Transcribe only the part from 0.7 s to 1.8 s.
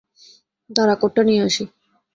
দাঁড়া কোট টা নিয়ে আসি।